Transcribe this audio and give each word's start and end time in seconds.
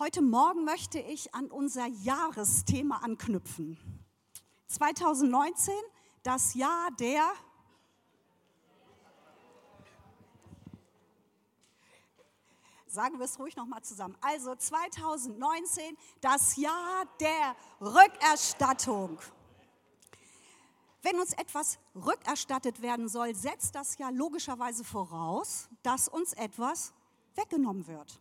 Heute 0.00 0.22
Morgen 0.22 0.64
möchte 0.64 0.98
ich 0.98 1.34
an 1.34 1.50
unser 1.50 1.84
Jahresthema 1.84 3.00
anknüpfen. 3.02 3.76
2019, 4.68 5.74
das 6.22 6.54
Jahr 6.54 6.90
der 6.92 7.30
Sagen 12.86 13.18
wir 13.18 13.26
es 13.26 13.38
ruhig 13.38 13.56
nochmal 13.56 13.82
zusammen. 13.82 14.16
Also 14.22 14.54
2019, 14.54 15.94
das 16.22 16.56
Jahr 16.56 17.04
der 17.20 17.54
Rückerstattung. 17.82 19.18
Wenn 21.02 21.20
uns 21.20 21.34
etwas 21.34 21.78
rückerstattet 21.94 22.80
werden 22.80 23.06
soll, 23.06 23.34
setzt 23.34 23.74
das 23.74 23.98
ja 23.98 24.08
logischerweise 24.08 24.82
voraus, 24.82 25.68
dass 25.82 26.08
uns 26.08 26.32
etwas 26.32 26.94
weggenommen 27.34 27.86
wird. 27.86 28.18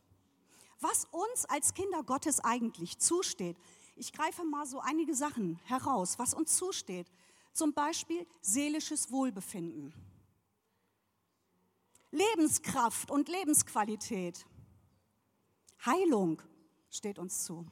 Was 0.80 1.05
uns 1.11 1.46
als 1.46 1.73
Kinder 1.73 2.04
Gottes 2.04 2.39
eigentlich 2.39 3.00
zusteht. 3.00 3.57
Ich 3.96 4.14
greife 4.14 4.46
mal 4.46 4.65
so 4.65 4.79
einige 4.79 5.14
Sachen 5.14 5.60
heraus, 5.65 6.18
was 6.18 6.33
uns 6.33 6.56
zusteht. 6.56 7.11
Zum 7.51 7.74
Beispiel 7.74 8.25
seelisches 8.42 9.11
Wohlbefinden, 9.11 9.93
Lebenskraft 12.11 13.11
und 13.11 13.28
Lebensqualität, 13.28 14.46
Heilung 15.86 16.42
steht 16.89 17.20
uns 17.20 17.43
zu, 17.43 17.65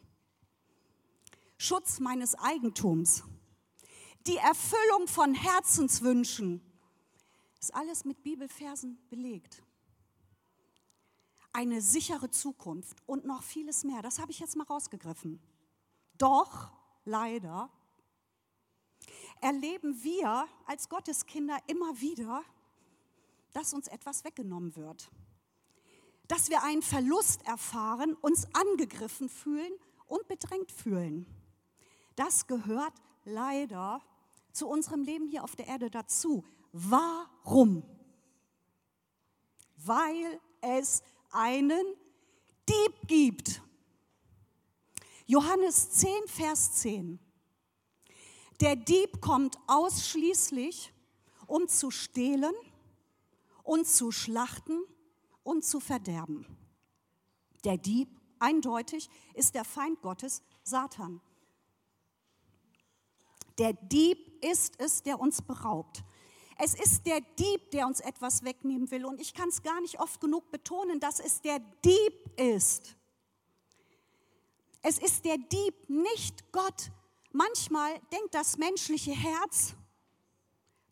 Schutz 1.58 2.00
meines 2.00 2.36
Eigentums, 2.36 3.24
die 4.28 4.38
Erfüllung 4.38 5.08
von 5.08 5.34
Herzenswünschen. 5.34 6.62
Ist 7.60 7.74
alles 7.74 8.06
mit 8.06 8.22
Bibelversen 8.24 9.00
belegt. 9.10 9.64
Eine 11.54 11.82
sichere 11.82 12.30
Zukunft 12.30 12.98
und 13.06 13.26
noch 13.26 13.44
vieles 13.44 13.84
mehr. 13.84 14.02
Das 14.02 14.20
habe 14.20 14.32
ich 14.32 14.40
jetzt 14.40 14.56
mal 14.56 14.66
rausgegriffen. 14.66 15.42
Doch, 16.18 16.72
leider, 17.06 17.70
erleben 19.42 20.04
wir 20.04 20.48
als 20.66 20.90
Gotteskinder 20.90 21.58
immer 21.68 22.00
wieder, 22.00 22.44
dass 23.54 23.74
uns 23.74 23.88
etwas 23.88 24.24
weggenommen 24.24 24.76
wird. 24.76 25.10
Dass 26.28 26.50
wir 26.50 26.64
einen 26.64 26.82
Verlust 26.82 27.46
erfahren, 27.46 28.16
uns 28.16 28.48
angegriffen 28.54 29.30
fühlen 29.30 29.72
und 30.08 30.28
bedrängt 30.28 30.72
fühlen. 30.72 31.26
Das 32.16 32.48
gehört 32.48 32.94
leider 33.24 34.02
zu 34.52 34.68
unserem 34.68 35.04
Leben 35.04 35.28
hier 35.28 35.44
auf 35.44 35.56
der 35.56 35.68
Erde 35.68 35.90
dazu. 35.90 36.44
Warum? 36.72 37.84
Weil 39.76 40.42
es 40.62 41.04
einen 41.32 41.86
Dieb 42.68 43.08
gibt. 43.08 43.62
Johannes 45.26 45.92
10, 45.92 46.10
Vers 46.28 46.74
10. 46.74 47.20
Der 48.62 48.76
Dieb 48.76 49.22
kommt 49.22 49.58
ausschließlich, 49.68 50.94
um 51.46 51.68
zu 51.68 51.92
stehlen 51.92 52.54
und 53.64 53.88
zu 53.88 54.12
schlachten 54.12 54.84
und 55.44 55.64
zu 55.64 55.80
verderben. 55.80 56.46
Der 57.64 57.78
Dieb, 57.78 58.10
eindeutig, 58.40 59.10
ist 59.34 59.56
der 59.56 59.66
Feind 59.66 60.02
Gottes, 60.02 60.42
Satan. 60.64 61.22
Der 63.58 63.74
Dieb 63.74 64.44
ist 64.44 64.80
es, 64.80 65.04
der 65.04 65.20
uns 65.20 65.42
beraubt. 65.42 66.04
Es 66.60 66.74
ist 66.74 67.06
der 67.06 67.22
Dieb, 67.22 67.72
der 67.72 67.86
uns 67.86 68.00
etwas 68.00 68.44
wegnehmen 68.44 68.90
will. 68.90 69.06
Und 69.06 69.22
ich 69.22 69.34
kann 69.34 69.50
es 69.50 69.62
gar 69.62 69.80
nicht 69.82 70.00
oft 70.00 70.20
genug 70.20 70.50
betonen, 70.52 71.00
dass 71.00 71.20
es 71.20 71.42
der 71.42 71.60
Dieb 71.60 72.40
ist. 72.40 72.96
Es 74.82 74.98
ist 74.98 75.26
der 75.26 75.38
Dieb, 75.38 75.90
nicht 75.90 76.52
Gott. 76.52 76.92
Manchmal 77.32 78.00
denkt 78.12 78.34
das 78.34 78.58
menschliche 78.58 79.12
Herz, 79.12 79.76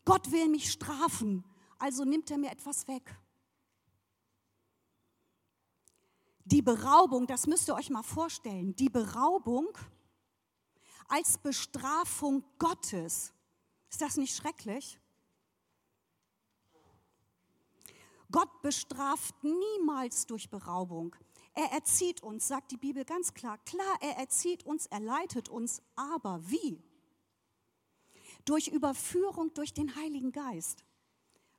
Gott 0.04 0.30
will 0.30 0.48
mich 0.48 0.70
strafen, 0.70 1.44
also 1.78 2.04
nimmt 2.04 2.30
er 2.30 2.38
mir 2.38 2.50
etwas 2.50 2.86
weg. 2.86 3.18
Die 6.44 6.62
Beraubung, 6.62 7.26
das 7.26 7.48
müsst 7.48 7.68
ihr 7.68 7.74
euch 7.74 7.90
mal 7.90 8.04
vorstellen, 8.04 8.76
die 8.76 8.88
Beraubung 8.88 9.66
als 11.08 11.38
Bestrafung 11.38 12.44
Gottes. 12.58 13.32
Ist 13.90 14.00
das 14.00 14.16
nicht 14.16 14.36
schrecklich? 14.36 15.00
Gott 18.30 18.62
bestraft 18.62 19.34
niemals 19.42 20.26
durch 20.26 20.50
Beraubung. 20.50 21.14
Er 21.54 21.72
erzieht 21.72 22.22
uns, 22.22 22.48
sagt 22.48 22.70
die 22.72 22.76
Bibel 22.76 23.04
ganz 23.04 23.32
klar. 23.32 23.58
Klar, 23.64 23.96
er 24.00 24.16
erzieht 24.18 24.64
uns, 24.64 24.86
er 24.86 25.00
leitet 25.00 25.48
uns, 25.48 25.80
aber 25.94 26.40
wie? 26.48 26.82
Durch 28.44 28.68
Überführung 28.68 29.54
durch 29.54 29.72
den 29.72 29.96
Heiligen 29.96 30.32
Geist. 30.32 30.84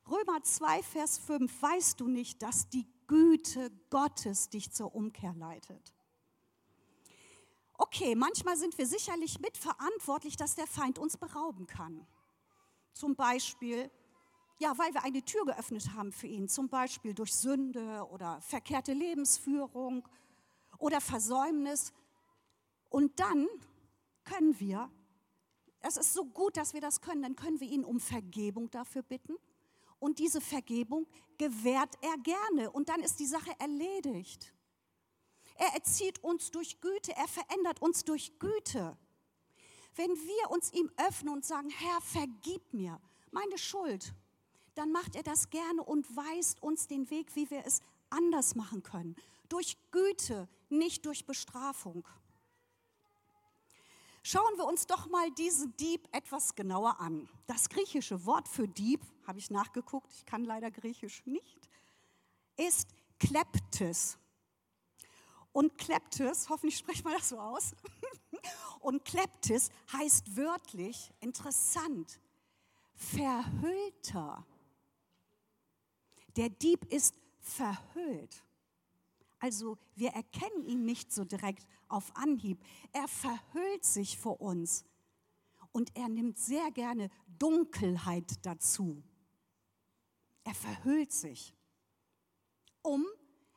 Römer 0.08 0.42
2, 0.42 0.82
Vers 0.82 1.18
5, 1.18 1.62
weißt 1.62 2.00
du 2.00 2.08
nicht, 2.08 2.42
dass 2.42 2.68
die 2.68 2.86
Güte 3.06 3.70
Gottes 3.90 4.48
dich 4.48 4.72
zur 4.72 4.94
Umkehr 4.94 5.34
leitet? 5.34 5.92
Okay, 7.74 8.14
manchmal 8.14 8.56
sind 8.56 8.76
wir 8.76 8.86
sicherlich 8.86 9.38
mitverantwortlich, 9.38 10.36
dass 10.36 10.54
der 10.54 10.66
Feind 10.66 10.98
uns 10.98 11.16
berauben 11.16 11.66
kann. 11.66 12.06
Zum 12.92 13.14
Beispiel, 13.14 13.90
ja, 14.58 14.76
weil 14.76 14.92
wir 14.92 15.04
eine 15.04 15.24
Tür 15.24 15.44
geöffnet 15.46 15.94
haben 15.94 16.12
für 16.12 16.26
ihn, 16.26 16.48
zum 16.48 16.68
Beispiel 16.68 17.14
durch 17.14 17.32
Sünde 17.32 18.06
oder 18.10 18.40
verkehrte 18.40 18.92
Lebensführung 18.92 20.06
oder 20.78 21.00
Versäumnis. 21.00 21.92
Und 22.88 23.18
dann 23.20 23.46
können 24.24 24.58
wir, 24.58 24.90
es 25.80 25.96
ist 25.96 26.12
so 26.12 26.24
gut, 26.24 26.56
dass 26.56 26.74
wir 26.74 26.80
das 26.80 27.00
können, 27.00 27.22
dann 27.22 27.36
können 27.36 27.60
wir 27.60 27.68
ihn 27.68 27.84
um 27.84 28.00
Vergebung 28.00 28.68
dafür 28.70 29.02
bitten. 29.02 29.36
Und 30.00 30.18
diese 30.18 30.40
Vergebung 30.40 31.06
gewährt 31.38 31.96
er 32.02 32.16
gerne. 32.18 32.70
Und 32.70 32.88
dann 32.88 33.00
ist 33.00 33.20
die 33.20 33.26
Sache 33.26 33.52
erledigt. 33.58 34.54
Er 35.56 35.74
erzieht 35.74 36.22
uns 36.22 36.50
durch 36.50 36.80
Güte, 36.80 37.14
er 37.16 37.26
verändert 37.26 37.82
uns 37.82 38.04
durch 38.04 38.38
Güte. 38.38 38.96
Wenn 39.94 40.10
wir 40.10 40.50
uns 40.50 40.72
ihm 40.72 40.90
öffnen 40.96 41.34
und 41.34 41.44
sagen, 41.44 41.70
Herr, 41.70 42.00
vergib 42.00 42.72
mir 42.72 43.00
meine 43.32 43.58
Schuld, 43.58 44.14
dann 44.78 44.92
macht 44.92 45.16
er 45.16 45.24
das 45.24 45.50
gerne 45.50 45.82
und 45.82 46.16
weist 46.16 46.62
uns 46.62 46.86
den 46.86 47.10
Weg, 47.10 47.34
wie 47.34 47.50
wir 47.50 47.66
es 47.66 47.80
anders 48.10 48.54
machen 48.54 48.84
können. 48.84 49.16
Durch 49.48 49.76
Güte, 49.90 50.48
nicht 50.68 51.04
durch 51.04 51.26
Bestrafung. 51.26 52.06
Schauen 54.22 54.56
wir 54.56 54.66
uns 54.66 54.86
doch 54.86 55.08
mal 55.08 55.30
diesen 55.32 55.76
Dieb 55.78 56.06
etwas 56.12 56.54
genauer 56.54 57.00
an. 57.00 57.28
Das 57.46 57.68
griechische 57.68 58.24
Wort 58.24 58.46
für 58.46 58.68
Dieb, 58.68 59.00
habe 59.26 59.40
ich 59.40 59.50
nachgeguckt, 59.50 60.12
ich 60.12 60.26
kann 60.26 60.44
leider 60.44 60.70
Griechisch 60.70 61.26
nicht, 61.26 61.68
ist 62.56 62.88
Kleptes. 63.18 64.16
Und 65.52 65.76
Kleptes, 65.76 66.48
hoffentlich 66.50 66.78
spreche 66.78 66.98
ich 66.98 67.04
mal 67.04 67.16
das 67.16 67.30
so 67.30 67.40
aus, 67.40 67.72
und 68.80 69.04
Kleptes 69.04 69.70
heißt 69.92 70.36
wörtlich, 70.36 71.10
interessant, 71.20 72.20
verhüllter. 72.94 74.46
Der 76.38 76.50
Dieb 76.50 76.84
ist 76.92 77.16
verhüllt. 77.40 78.44
Also 79.40 79.76
wir 79.96 80.10
erkennen 80.10 80.62
ihn 80.62 80.84
nicht 80.84 81.12
so 81.12 81.24
direkt 81.24 81.66
auf 81.88 82.14
Anhieb. 82.14 82.62
Er 82.92 83.08
verhüllt 83.08 83.84
sich 83.84 84.16
vor 84.18 84.40
uns 84.40 84.84
und 85.72 85.96
er 85.96 86.08
nimmt 86.08 86.38
sehr 86.38 86.70
gerne 86.70 87.10
Dunkelheit 87.40 88.46
dazu. 88.46 89.02
Er 90.44 90.54
verhüllt 90.54 91.10
sich, 91.10 91.56
um 92.82 93.04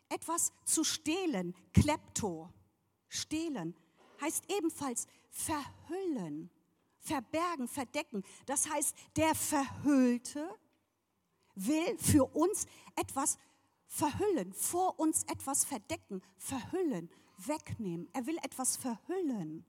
etwas 0.09 0.51
zu 0.65 0.83
stehlen, 0.83 1.53
klepto, 1.73 2.49
stehlen, 3.09 3.75
heißt 4.21 4.51
ebenfalls 4.51 5.05
verhüllen, 5.29 6.49
verbergen, 6.97 7.67
verdecken. 7.67 8.23
Das 8.47 8.67
heißt, 8.67 8.95
der 9.17 9.35
Verhüllte 9.35 10.49
will 11.55 11.97
für 11.97 12.25
uns 12.35 12.65
etwas 12.95 13.37
verhüllen, 13.87 14.53
vor 14.53 14.99
uns 14.99 15.23
etwas 15.23 15.65
verdecken, 15.65 16.21
verhüllen, 16.37 17.09
wegnehmen. 17.37 18.09
Er 18.13 18.25
will 18.25 18.37
etwas 18.41 18.77
verhüllen. 18.77 19.65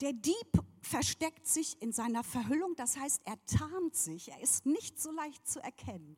Der 0.00 0.12
Dieb 0.12 0.64
versteckt 0.80 1.46
sich 1.46 1.80
in 1.80 1.92
seiner 1.92 2.24
Verhüllung, 2.24 2.74
das 2.74 2.96
heißt, 2.96 3.22
er 3.24 3.38
tarnt 3.46 3.94
sich, 3.94 4.30
er 4.30 4.40
ist 4.40 4.66
nicht 4.66 5.00
so 5.00 5.12
leicht 5.12 5.46
zu 5.46 5.60
erkennen. 5.60 6.16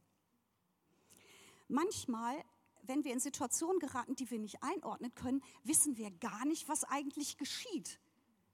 Manchmal, 1.68 2.42
wenn 2.82 3.04
wir 3.04 3.12
in 3.12 3.20
Situationen 3.20 3.78
geraten, 3.80 4.16
die 4.16 4.30
wir 4.30 4.38
nicht 4.38 4.62
einordnen 4.62 5.14
können, 5.14 5.42
wissen 5.64 5.98
wir 5.98 6.10
gar 6.12 6.46
nicht, 6.46 6.66
was 6.66 6.84
eigentlich 6.84 7.36
geschieht. 7.36 8.00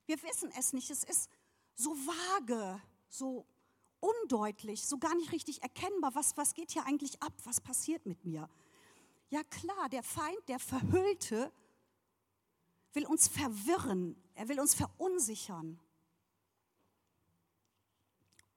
Wir 0.06 0.20
wissen 0.24 0.50
es 0.58 0.72
nicht, 0.72 0.90
es 0.90 1.04
ist 1.04 1.30
so 1.80 1.94
vage, 1.94 2.80
so 3.08 3.46
undeutlich, 4.00 4.86
so 4.86 4.98
gar 4.98 5.14
nicht 5.14 5.32
richtig 5.32 5.62
erkennbar. 5.62 6.14
Was, 6.14 6.36
was 6.36 6.54
geht 6.54 6.70
hier 6.70 6.86
eigentlich 6.86 7.22
ab? 7.22 7.32
Was 7.44 7.60
passiert 7.60 8.06
mit 8.06 8.24
mir? 8.24 8.48
Ja 9.30 9.42
klar, 9.44 9.88
der 9.88 10.02
Feind, 10.02 10.48
der 10.48 10.58
Verhüllte, 10.58 11.52
will 12.92 13.06
uns 13.06 13.28
verwirren, 13.28 14.16
er 14.34 14.48
will 14.48 14.60
uns 14.60 14.74
verunsichern. 14.74 15.78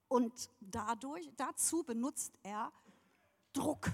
Und 0.08 0.50
dadurch, 0.60 1.30
dazu 1.38 1.84
benutzt 1.84 2.34
er 2.44 2.72
Druck, 3.54 3.92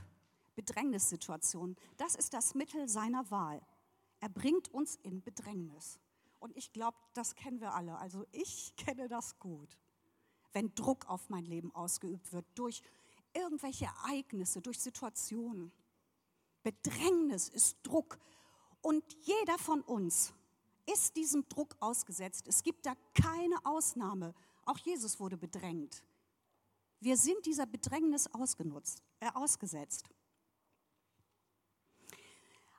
Bedrängnissituationen. 0.55 1.75
Das 1.97 2.15
ist 2.15 2.33
das 2.33 2.55
Mittel 2.55 2.87
seiner 2.89 3.29
Wahl. 3.31 3.61
Er 4.19 4.29
bringt 4.29 4.69
uns 4.69 4.97
in 5.03 5.21
Bedrängnis. 5.21 5.99
Und 6.39 6.55
ich 6.55 6.71
glaube, 6.71 6.97
das 7.13 7.35
kennen 7.35 7.59
wir 7.59 7.73
alle. 7.73 7.97
Also 7.97 8.25
ich 8.31 8.75
kenne 8.77 9.07
das 9.07 9.37
gut. 9.39 9.77
Wenn 10.53 10.73
Druck 10.75 11.07
auf 11.07 11.29
mein 11.29 11.45
Leben 11.45 11.73
ausgeübt 11.75 12.33
wird 12.33 12.45
durch 12.55 12.81
irgendwelche 13.33 13.85
Ereignisse, 13.85 14.61
durch 14.61 14.79
Situationen. 14.79 15.71
Bedrängnis 16.63 17.49
ist 17.49 17.77
Druck. 17.83 18.17
Und 18.81 19.03
jeder 19.21 19.57
von 19.57 19.81
uns 19.81 20.33
ist 20.85 21.15
diesem 21.15 21.47
Druck 21.49 21.75
ausgesetzt. 21.79 22.47
Es 22.47 22.63
gibt 22.63 22.85
da 22.85 22.93
keine 23.13 23.55
Ausnahme. 23.63 24.33
Auch 24.65 24.77
Jesus 24.79 25.19
wurde 25.19 25.37
bedrängt. 25.37 26.03
Wir 26.99 27.15
sind 27.15 27.45
dieser 27.45 27.65
Bedrängnis 27.65 28.27
äh, 28.27 29.31
ausgesetzt. 29.33 30.09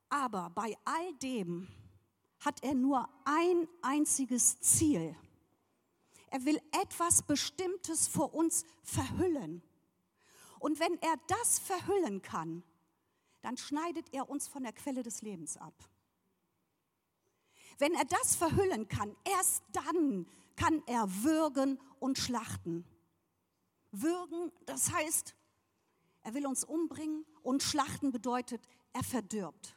Aber 0.09 0.51
bei 0.51 0.77
all 0.85 1.15
dem 1.15 1.69
hat 2.41 2.63
er 2.63 2.75
nur 2.75 3.09
ein 3.25 3.69
einziges 3.83 4.61
Ziel. 4.61 5.15
Er 6.29 6.45
will 6.45 6.61
etwas 6.73 7.23
Bestimmtes 7.23 8.09
vor 8.09 8.35
uns 8.35 8.65
verhüllen. 8.83 9.63
Und 10.59 10.79
wenn 10.79 10.97
er 11.01 11.15
das 11.27 11.59
verhüllen 11.59 12.23
kann, 12.23 12.63
dann 13.43 13.57
schneidet 13.57 14.13
er 14.13 14.29
uns 14.29 14.49
von 14.49 14.63
der 14.63 14.73
Quelle 14.73 15.03
des 15.03 15.23
Lebens 15.23 15.57
ab. 15.57 15.75
Wenn 17.79 17.95
er 17.95 18.05
das 18.05 18.37
verhüllen 18.37 18.89
kann, 18.89 19.17
erst 19.25 19.63
dann 19.73 20.27
kann 20.57 20.83
er 20.87 21.07
würgen 21.23 21.81
und 21.99 22.19
schlachten. 22.19 22.85
Würgen, 23.91 24.53
das 24.67 24.93
heißt, 24.93 25.35
er 26.23 26.35
will 26.35 26.47
uns 26.47 26.65
umbringen 26.65 27.25
und 27.43 27.63
schlachten 27.63 28.13
bedeutet, 28.13 28.61
er 28.93 29.03
verdirbt. 29.03 29.75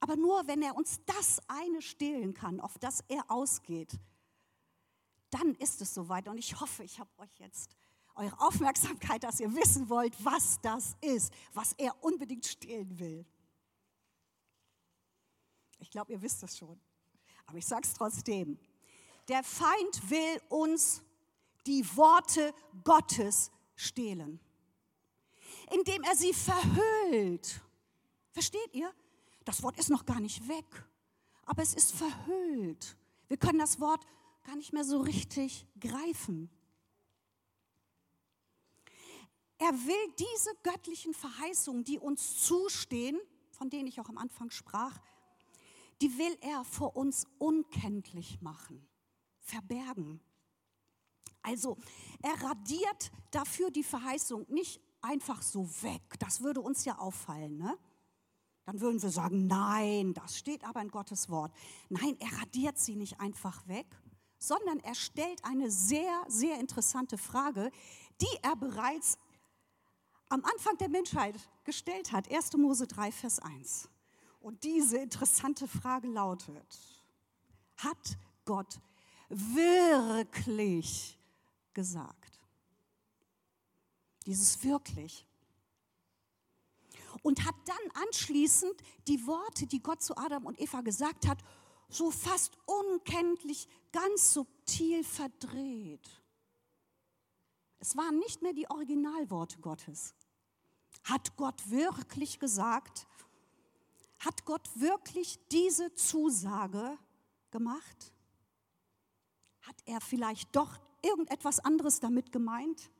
Aber 0.00 0.16
nur 0.16 0.46
wenn 0.46 0.62
er 0.62 0.76
uns 0.76 1.00
das 1.06 1.40
eine 1.48 1.82
stehlen 1.82 2.34
kann, 2.34 2.60
auf 2.60 2.78
das 2.78 3.04
er 3.08 3.30
ausgeht, 3.30 3.98
dann 5.30 5.54
ist 5.56 5.80
es 5.80 5.92
soweit. 5.92 6.28
Und 6.28 6.38
ich 6.38 6.60
hoffe, 6.60 6.84
ich 6.84 6.98
habe 6.98 7.10
euch 7.18 7.38
jetzt 7.38 7.76
eure 8.14 8.38
Aufmerksamkeit, 8.40 9.22
dass 9.22 9.40
ihr 9.40 9.54
wissen 9.54 9.88
wollt, 9.88 10.12
was 10.24 10.60
das 10.60 10.96
ist, 11.00 11.32
was 11.52 11.72
er 11.74 12.02
unbedingt 12.02 12.46
stehlen 12.46 12.98
will. 12.98 13.24
Ich 15.78 15.90
glaube, 15.90 16.12
ihr 16.12 16.20
wisst 16.20 16.42
das 16.42 16.56
schon. 16.58 16.80
Aber 17.46 17.58
ich 17.58 17.66
sage 17.66 17.82
es 17.84 17.94
trotzdem. 17.94 18.58
Der 19.28 19.44
Feind 19.44 20.10
will 20.10 20.40
uns 20.48 21.02
die 21.66 21.84
Worte 21.96 22.54
Gottes 22.82 23.50
stehlen, 23.76 24.40
indem 25.70 26.02
er 26.02 26.16
sie 26.16 26.32
verhüllt. 26.32 27.60
Versteht 28.32 28.74
ihr? 28.74 28.92
Das 29.48 29.62
Wort 29.62 29.78
ist 29.78 29.88
noch 29.88 30.04
gar 30.04 30.20
nicht 30.20 30.46
weg, 30.46 30.86
aber 31.46 31.62
es 31.62 31.72
ist 31.72 31.92
verhüllt. 31.92 32.98
Wir 33.28 33.38
können 33.38 33.58
das 33.58 33.80
Wort 33.80 34.04
gar 34.44 34.56
nicht 34.56 34.74
mehr 34.74 34.84
so 34.84 35.00
richtig 35.00 35.66
greifen. 35.80 36.50
Er 39.56 39.72
will 39.72 40.14
diese 40.18 40.50
göttlichen 40.62 41.14
Verheißungen, 41.14 41.82
die 41.82 41.98
uns 41.98 42.44
zustehen, 42.44 43.18
von 43.52 43.70
denen 43.70 43.86
ich 43.88 43.98
auch 44.02 44.10
am 44.10 44.18
Anfang 44.18 44.50
sprach, 44.50 45.00
die 46.02 46.18
will 46.18 46.36
er 46.42 46.62
vor 46.64 46.94
uns 46.94 47.26
unkenntlich 47.38 48.42
machen, 48.42 48.86
verbergen. 49.40 50.20
Also 51.40 51.78
er 52.20 52.34
radiert 52.42 53.10
dafür 53.30 53.70
die 53.70 53.82
Verheißung 53.82 54.44
nicht 54.50 54.82
einfach 55.00 55.40
so 55.40 55.66
weg. 55.80 56.02
Das 56.18 56.42
würde 56.42 56.60
uns 56.60 56.84
ja 56.84 56.98
auffallen. 56.98 57.56
Ne? 57.56 57.78
Dann 58.68 58.82
würden 58.82 59.00
wir 59.00 59.08
sagen, 59.08 59.46
nein, 59.46 60.12
das 60.12 60.36
steht 60.36 60.62
aber 60.62 60.82
in 60.82 60.90
Gottes 60.90 61.30
Wort. 61.30 61.50
Nein, 61.88 62.18
er 62.20 62.38
radiert 62.38 62.76
sie 62.76 62.96
nicht 62.96 63.18
einfach 63.18 63.66
weg, 63.66 63.86
sondern 64.38 64.78
er 64.80 64.94
stellt 64.94 65.42
eine 65.42 65.70
sehr, 65.70 66.22
sehr 66.28 66.60
interessante 66.60 67.16
Frage, 67.16 67.70
die 68.20 68.38
er 68.42 68.56
bereits 68.56 69.16
am 70.28 70.44
Anfang 70.44 70.76
der 70.76 70.90
Menschheit 70.90 71.34
gestellt 71.64 72.12
hat. 72.12 72.30
1. 72.30 72.58
Mose 72.58 72.86
3, 72.86 73.10
Vers 73.10 73.38
1. 73.38 73.88
Und 74.40 74.62
diese 74.64 74.98
interessante 74.98 75.66
Frage 75.66 76.08
lautet, 76.08 76.78
hat 77.78 78.18
Gott 78.44 78.78
wirklich 79.30 81.18
gesagt? 81.72 82.38
Dieses 84.26 84.62
wirklich 84.62 85.26
und 87.22 87.44
hat 87.44 87.54
dann 87.64 88.04
anschließend 88.06 88.80
die 89.06 89.26
Worte, 89.26 89.66
die 89.66 89.82
Gott 89.82 90.02
zu 90.02 90.16
Adam 90.16 90.46
und 90.46 90.60
Eva 90.60 90.80
gesagt 90.80 91.26
hat, 91.26 91.38
so 91.88 92.10
fast 92.10 92.56
unkenntlich, 92.66 93.68
ganz 93.92 94.34
subtil 94.34 95.04
verdreht. 95.04 96.08
Es 97.78 97.96
waren 97.96 98.18
nicht 98.18 98.42
mehr 98.42 98.52
die 98.52 98.68
Originalworte 98.68 99.58
Gottes. 99.60 100.14
Hat 101.04 101.36
Gott 101.36 101.70
wirklich 101.70 102.38
gesagt? 102.38 103.06
Hat 104.18 104.44
Gott 104.44 104.68
wirklich 104.74 105.38
diese 105.50 105.94
Zusage 105.94 106.98
gemacht? 107.50 108.12
Hat 109.62 109.76
er 109.86 110.00
vielleicht 110.00 110.54
doch 110.56 110.78
irgendetwas 111.02 111.60
anderes 111.60 112.00
damit 112.00 112.32
gemeint? 112.32 112.90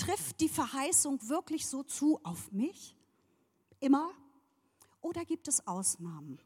Trifft 0.00 0.40
die 0.40 0.48
Verheißung 0.48 1.28
wirklich 1.28 1.66
so 1.66 1.82
zu 1.82 2.20
auf 2.24 2.50
mich? 2.52 2.96
Immer? 3.80 4.10
Oder 5.02 5.26
gibt 5.26 5.46
es 5.46 5.66
Ausnahmen? 5.66 6.40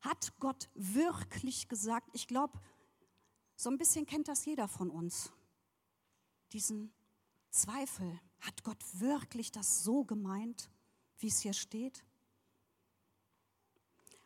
Hat 0.00 0.32
Gott 0.40 0.68
wirklich 0.74 1.68
gesagt, 1.68 2.08
ich 2.12 2.26
glaube, 2.26 2.58
so 3.54 3.70
ein 3.70 3.78
bisschen 3.78 4.04
kennt 4.04 4.26
das 4.26 4.46
jeder 4.46 4.66
von 4.66 4.90
uns, 4.90 5.30
diesen 6.52 6.92
Zweifel, 7.50 8.18
hat 8.40 8.64
Gott 8.64 8.82
wirklich 8.94 9.52
das 9.52 9.84
so 9.84 10.02
gemeint, 10.02 10.68
wie 11.18 11.28
es 11.28 11.38
hier 11.38 11.52
steht? 11.52 12.04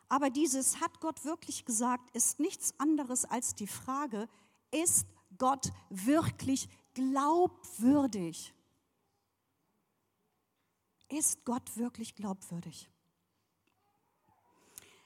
Aber 0.09 0.31
dieses 0.31 0.81
hat 0.81 0.99
Gott 0.99 1.25
wirklich 1.25 1.63
gesagt 1.63 2.09
ist 2.15 2.39
nichts 2.39 2.73
anderes 2.79 3.23
als 3.23 3.53
die 3.53 3.67
Frage, 3.67 4.27
ist 4.71 5.05
Gott 5.37 5.71
wirklich 5.89 6.69
glaubwürdig? 6.95 8.51
Ist 11.09 11.45
Gott 11.45 11.77
wirklich 11.77 12.15
glaubwürdig? 12.15 12.89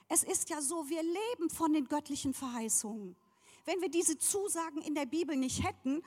Es 0.08 0.24
ist 0.24 0.48
ja 0.48 0.60
so, 0.62 0.88
wir 0.88 1.02
leben 1.02 1.50
von 1.50 1.72
den 1.72 1.86
göttlichen 1.86 2.32
Verheißungen. 2.32 3.14
Wenn 3.64 3.80
wir 3.80 3.90
diese 3.90 4.18
Zusagen 4.18 4.80
in 4.82 4.94
der 4.94 5.06
Bibel 5.06 5.36
nicht 5.36 5.62
hätten, 5.62 6.02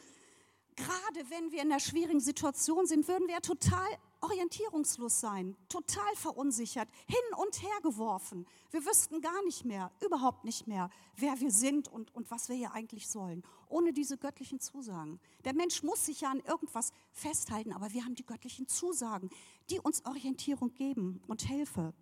gerade 0.75 1.29
wenn 1.29 1.51
wir 1.51 1.61
in 1.61 1.71
einer 1.71 1.79
schwierigen 1.79 2.19
Situation 2.19 2.87
sind, 2.87 3.07
würden 3.07 3.27
wir 3.27 3.39
total 3.41 3.87
orientierungslos 4.23 5.19
sein, 5.19 5.55
total 5.67 6.15
verunsichert, 6.15 6.87
hin 7.07 7.37
und 7.37 7.61
her 7.61 7.81
geworfen. 7.81 8.47
Wir 8.71 8.85
wüssten 8.85 9.21
gar 9.21 9.43
nicht 9.43 9.65
mehr, 9.65 9.91
überhaupt 10.03 10.45
nicht 10.45 10.65
mehr, 10.65 10.89
wer 11.17 11.39
wir 11.39 11.51
sind 11.51 11.89
und, 11.89 12.15
und 12.15 12.31
was 12.31 12.47
wir 12.47 12.55
hier 12.55 12.71
eigentlich 12.71 13.07
sollen, 13.09 13.43
ohne 13.67 13.91
diese 13.91 14.17
göttlichen 14.17 14.59
Zusagen. 14.59 15.19
Der 15.43 15.53
Mensch 15.53 15.83
muss 15.83 16.05
sich 16.05 16.21
ja 16.21 16.31
an 16.31 16.39
irgendwas 16.39 16.91
festhalten, 17.11 17.73
aber 17.73 17.91
wir 17.91 18.05
haben 18.05 18.15
die 18.15 18.25
göttlichen 18.25 18.67
Zusagen, 18.67 19.29
die 19.69 19.79
uns 19.79 20.05
Orientierung 20.05 20.73
geben 20.73 21.21
und 21.27 21.41
Hilfe. 21.41 21.93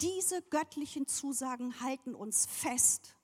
Diese 0.00 0.42
göttlichen 0.42 1.06
Zusagen 1.06 1.80
halten 1.80 2.14
uns 2.14 2.46
fest. 2.46 3.16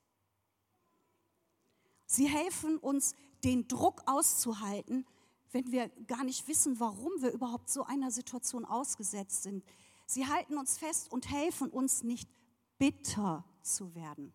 Sie 2.06 2.26
helfen 2.28 2.78
uns, 2.78 3.14
den 3.44 3.68
Druck 3.68 4.00
auszuhalten, 4.06 5.06
wenn 5.54 5.70
wir 5.70 5.88
gar 6.08 6.24
nicht 6.24 6.48
wissen, 6.48 6.80
warum 6.80 7.12
wir 7.22 7.30
überhaupt 7.30 7.70
so 7.70 7.84
einer 7.84 8.10
Situation 8.10 8.64
ausgesetzt 8.64 9.44
sind. 9.44 9.64
Sie 10.04 10.26
halten 10.26 10.58
uns 10.58 10.76
fest 10.76 11.10
und 11.12 11.30
helfen 11.30 11.70
uns 11.70 12.02
nicht 12.02 12.28
bitter 12.76 13.44
zu 13.62 13.94
werden. 13.94 14.34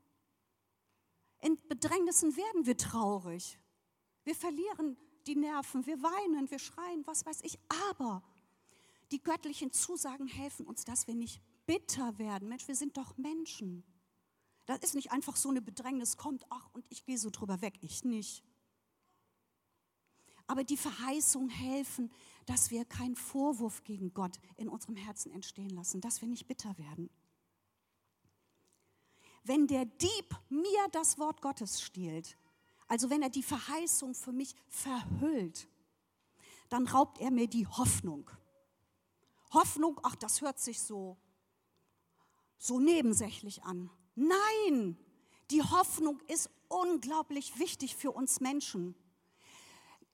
In 1.41 1.57
Bedrängnissen 1.67 2.35
werden 2.37 2.65
wir 2.65 2.77
traurig. 2.77 3.59
Wir 4.23 4.33
verlieren 4.33 4.97
die 5.27 5.35
Nerven, 5.35 5.85
wir 5.85 6.01
weinen, 6.01 6.49
wir 6.49 6.59
schreien, 6.59 7.05
was 7.05 7.25
weiß 7.25 7.41
ich. 7.43 7.59
Aber 7.91 8.23
die 9.11 9.21
göttlichen 9.21 9.73
Zusagen 9.73 10.27
helfen 10.27 10.65
uns, 10.65 10.85
dass 10.85 11.05
wir 11.05 11.15
nicht 11.15 11.41
bitter 11.65 12.17
werden. 12.17 12.47
Mensch, 12.47 12.67
wir 12.67 12.75
sind 12.75 12.95
doch 12.95 13.17
Menschen. 13.17 13.83
Das 14.67 14.79
ist 14.79 14.95
nicht 14.95 15.11
einfach 15.11 15.35
so 15.35 15.49
eine 15.49 15.61
Bedrängnis, 15.61 16.15
kommt, 16.15 16.45
ach, 16.49 16.69
und 16.73 16.85
ich 16.89 17.03
gehe 17.03 17.17
so 17.17 17.29
drüber 17.29 17.61
weg. 17.61 17.77
Ich 17.81 18.05
nicht. 18.05 18.43
Aber 20.49 20.63
die 20.63 20.77
Verheißungen 20.77 21.49
helfen, 21.49 22.11
dass 22.47 22.71
wir 22.71 22.83
keinen 22.83 23.15
Vorwurf 23.15 23.83
gegen 23.83 24.15
Gott 24.15 24.39
in 24.57 24.67
unserem 24.67 24.95
Herzen 24.95 25.31
entstehen 25.31 25.69
lassen, 25.69 26.01
dass 26.01 26.21
wir 26.21 26.27
nicht 26.27 26.47
bitter 26.47 26.75
werden. 26.79 27.11
Wenn 29.43 29.67
der 29.67 29.85
Dieb 29.85 30.35
mir 30.49 30.87
das 30.91 31.19
Wort 31.19 31.43
Gottes 31.43 31.83
stiehlt, 31.83 32.35
also 32.87 33.11
wenn 33.11 33.21
er 33.21 33.29
die 33.29 33.43
Verheißung 33.43 34.15
für 34.15 34.31
mich 34.31 34.55
verhüllt, 34.67 35.67
dann 36.69 36.87
raubt 36.87 37.19
er 37.19 37.29
mir 37.29 37.45
die 37.47 37.67
Hoffnung. 37.67 38.31
Hoffnung, 39.53 39.99
ach, 40.01 40.15
das 40.15 40.41
hört 40.41 40.57
sich 40.57 40.81
so, 40.81 41.15
so 42.57 42.79
nebensächlich 42.79 43.61
an. 43.61 43.91
Nein, 44.15 44.97
die 45.51 45.61
Hoffnung 45.61 46.19
ist 46.21 46.49
unglaublich 46.69 47.59
wichtig 47.59 47.95
für 47.95 48.11
uns 48.11 48.39
Menschen. 48.39 48.95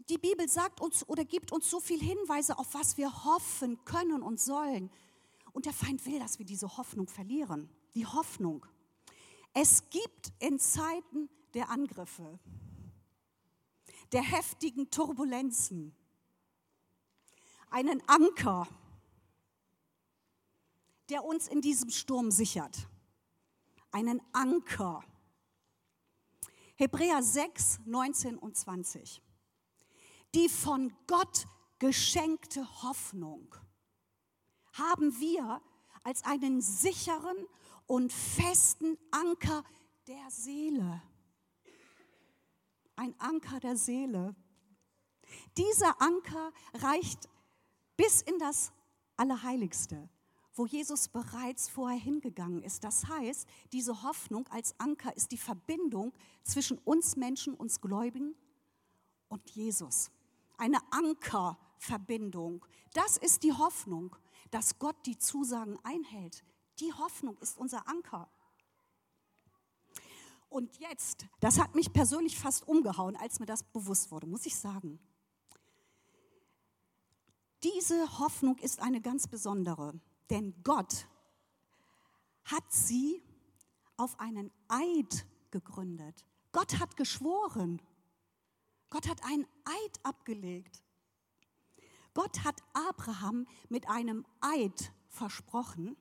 Die 0.10 0.18
Bibel 0.20 0.48
sagt 0.48 0.82
uns 0.82 1.08
oder 1.08 1.26
gibt 1.26 1.52
uns 1.52 1.70
so 1.70 1.80
viele 1.80 2.04
Hinweise, 2.04 2.58
auf 2.60 2.74
was 2.74 2.98
wir 2.98 3.26
hoffen 3.26 3.84
können 3.86 4.22
und 4.22 4.40
sollen. 4.40 4.92
Und 5.52 5.66
der 5.66 5.74
Feind 5.74 6.06
will, 6.06 6.20
dass 6.20 6.38
wir 6.38 6.46
diese 6.46 6.78
Hoffnung 6.78 7.08
verlieren. 7.08 7.70
Die 7.96 8.06
Hoffnung. 8.06 8.66
Es 9.54 9.90
gibt 9.90 10.34
in 10.40 10.60
Zeiten 10.60 11.30
der 11.54 11.70
Angriffe, 11.70 12.40
der 14.12 14.22
heftigen 14.22 14.92
Turbulenzen, 14.92 15.96
einen 17.70 18.08
Anker, 18.08 18.68
der 21.10 21.24
uns 21.24 21.48
in 21.48 21.62
diesem 21.62 21.90
Sturm 21.90 22.32
sichert. 22.32 22.88
Einen 23.92 24.22
Anker. 24.34 25.04
Hebräer 26.76 27.24
6, 27.24 27.80
19 27.86 28.38
und 28.38 28.58
20. 28.58 29.22
Die 30.36 30.50
von 30.50 30.94
Gott 31.08 31.48
geschenkte 31.80 32.84
Hoffnung 32.84 33.56
haben 34.74 35.18
wir 35.18 35.62
als 36.04 36.26
einen 36.26 36.60
sicheren 36.60 37.38
und 37.88 38.12
festen 38.12 38.98
Anker 39.12 39.64
der 40.08 40.30
Seele. 40.30 41.02
Ein 42.98 43.18
Anker 43.18 43.62
der 43.62 43.78
Seele. 43.78 44.36
Dieser 45.56 46.02
Anker 46.02 46.52
reicht 46.74 47.30
bis 47.96 48.22
in 48.22 48.38
das 48.38 48.74
Allerheiligste, 49.16 50.10
wo 50.54 50.66
Jesus 50.66 51.08
bereits 51.08 51.70
vorher 51.70 51.98
hingegangen 51.98 52.62
ist. 52.62 52.84
Das 52.84 53.08
heißt, 53.08 53.48
diese 53.72 54.04
Hoffnung 54.04 54.46
als 54.50 54.78
Anker 54.82 55.16
ist 55.16 55.32
die 55.32 55.38
Verbindung 55.38 56.12
zwischen 56.44 56.78
uns 56.80 57.16
Menschen, 57.16 57.54
uns 57.54 57.80
Gläubigen 57.80 58.36
und 59.30 59.50
Jesus. 59.52 60.12
Eine 60.58 60.80
Ankerverbindung. 60.92 62.66
Das 62.94 63.18
ist 63.18 63.44
die 63.44 63.54
Hoffnung, 63.54 64.16
dass 64.52 64.80
Gott 64.80 64.96
die 65.06 65.18
Zusagen 65.18 65.78
einhält. 65.84 66.44
Die 66.80 66.94
Hoffnung 66.94 67.38
ist 67.40 67.58
unser 67.58 67.88
Anker. 67.88 68.30
Und 70.50 70.78
jetzt, 70.78 71.26
das 71.42 71.60
hat 71.60 71.76
mich 71.76 71.92
persönlich 71.92 72.38
fast 72.40 72.68
umgehauen, 72.68 73.16
als 73.18 73.40
mir 73.40 73.46
das 73.46 73.64
bewusst 73.64 74.12
wurde, 74.12 74.28
muss 74.28 74.46
ich 74.46 74.56
sagen. 74.56 75.00
Diese 77.64 78.20
Hoffnung 78.20 78.58
ist 78.60 78.80
eine 78.80 79.02
ganz 79.02 79.28
besondere, 79.28 80.00
denn 80.30 80.54
Gott 80.64 81.08
hat 82.46 82.64
sie 82.72 83.24
auf 83.98 84.20
einen 84.20 84.52
Eid 84.68 85.26
gegründet. 85.52 86.26
Gott 86.52 86.80
hat 86.80 86.96
geschworen. 86.96 87.82
Gott 88.90 89.08
hat 89.08 89.24
einen 89.24 89.46
Eid 89.66 90.00
abgelegt. 90.04 90.84
Gott 92.14 92.44
hat 92.44 92.62
Abraham 92.74 93.46
mit 93.70 93.90
einem 93.90 94.26
Eid 94.40 94.92
versprochen, 95.10 95.98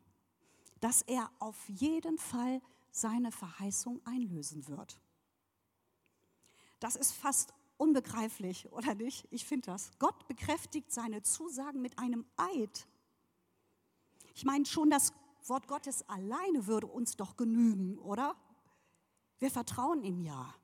dass 0.81 1.03
er 1.03 1.31
auf 1.39 1.69
jeden 1.69 2.19
Fall 2.19 2.61
seine 2.93 3.33
Verheißung 3.33 4.01
einlösen 4.05 4.69
wird. 4.69 5.01
Das 6.79 6.95
ist 6.95 7.13
fast 7.13 7.53
unbegreiflich, 7.77 8.71
oder 8.71 8.95
nicht? 8.95 9.27
Ich 9.31 9.45
finde 9.45 9.67
das. 9.67 9.91
Gott 9.99 10.29
bekräftigt 10.29 10.93
seine 10.93 11.23
Zusagen 11.23 11.81
mit 11.81 11.99
einem 11.99 12.25
Eid. 12.37 12.87
Ich 14.35 14.45
meine, 14.45 14.67
schon 14.67 14.91
das 14.91 15.13
Wort 15.47 15.67
Gottes 15.67 16.09
alleine 16.09 16.67
würde 16.67 16.87
uns 16.87 17.17
doch 17.17 17.37
genügen, 17.37 17.99
oder? 17.99 18.37
Wir 19.39 19.51
vertrauen 19.51 20.03
ihm 20.03 20.21
ja. 20.21 20.55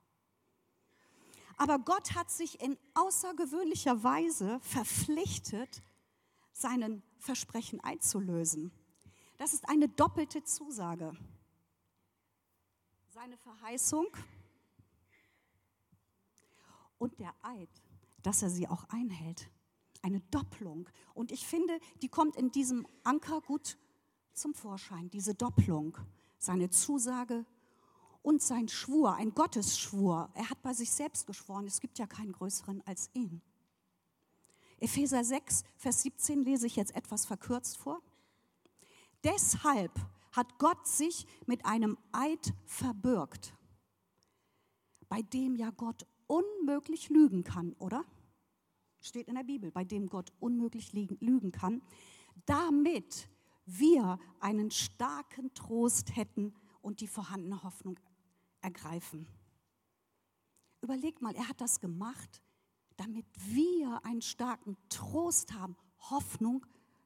Aber 1.61 1.79
Gott 1.79 2.14
hat 2.14 2.31
sich 2.31 2.59
in 2.62 2.79
außergewöhnlicher 2.95 4.02
Weise 4.02 4.61
verpflichtet, 4.61 5.83
seinen 6.55 7.02
Versprechen 7.19 7.81
einzulösen. 7.81 8.73
Das 9.37 9.52
ist 9.52 9.69
eine 9.69 9.87
doppelte 9.87 10.43
Zusage. 10.43 11.12
Seine 13.11 13.37
Verheißung 13.37 14.07
und 16.97 17.21
der 17.21 17.35
Eid, 17.43 17.69
dass 18.23 18.40
er 18.40 18.49
sie 18.49 18.67
auch 18.67 18.85
einhält. 18.88 19.50
Eine 20.00 20.21
Doppelung. 20.31 20.88
Und 21.12 21.31
ich 21.31 21.47
finde, 21.47 21.79
die 22.00 22.09
kommt 22.09 22.37
in 22.37 22.50
diesem 22.50 22.88
Anker 23.05 23.43
gut 23.43 23.76
zum 24.33 24.55
Vorschein, 24.55 25.11
diese 25.11 25.35
Doppelung. 25.35 25.99
Seine 26.38 26.71
Zusage 26.71 27.45
und 28.23 28.43
sein 28.43 28.69
Schwur, 28.69 29.15
ein 29.15 29.35
Gottesschwur. 29.35 30.31
Er 30.35 30.50
hat 30.50 30.62
bei 30.62 30.73
sich 30.73 30.91
selbst 30.91 31.27
geschworen, 31.27 31.67
es 31.67 31.81
gibt 31.81 31.99
ja 31.99 32.07
keinen 32.07 32.33
größeren 32.33 32.83
als 32.87 33.11
ihn. 33.15 33.41
Epheser 34.79 35.25
6, 35.25 35.65
Vers 35.77 36.03
17 36.03 36.43
lese 36.43 36.67
ich 36.67 36.77
jetzt 36.77 36.95
etwas 36.95 37.27
verkürzt 37.27 37.77
vor. 37.77 38.00
Deshalb 39.25 39.93
hat 40.33 40.59
Gott 40.59 40.87
sich 40.87 41.27
mit 41.47 41.67
einem 41.67 41.99
Eid 42.12 42.55
verbürgt, 42.65 43.55
bei 45.09 45.23
dem 45.23 45.57
ja 45.57 45.71
Gott 45.71 46.07
unmöglich 46.27 47.11
lügen 47.11 47.45
kann, 47.45 47.75
oder? 47.75 48.05
Steht 49.00 49.29
in 49.29 49.35
der 49.35 49.45
Bibel, 49.45 49.71
bei 49.71 49.85
dem 49.85 50.09
Gott 50.09 50.33
unmöglich 50.41 50.93
lügen 50.93 51.53
kann, 51.53 51.83
damit 52.47 53.29
wir 53.67 54.19
einen 54.41 54.71
starken 54.71 55.53
Trost 55.55 56.17
hätten 56.17 56.55
und 56.81 57.00
die 57.00 57.07
vorhandene 57.07 57.62
Hoffnung 57.62 57.99
ergreifen. 58.61 59.26
Überlegt 60.83 61.21
mal, 61.21 61.35
er 61.35 61.49
hat 61.49 61.61
das 61.61 61.81
gemacht, 61.81 62.43
damit 62.97 63.26
wir 63.35 64.05
einen 64.05 64.23
starken 64.23 64.76
Trost 64.88 65.52
haben. 65.52 65.76
Hoffnung, 66.11 66.64